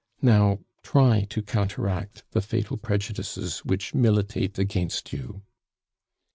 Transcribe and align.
Now, 0.23 0.57
try 0.81 1.25
to 1.29 1.43
counteract 1.43 2.23
the 2.31 2.41
fatal 2.41 2.75
prejudices 2.75 3.59
which 3.59 3.93
militate 3.93 4.57
against 4.57 5.13
you." 5.13 5.43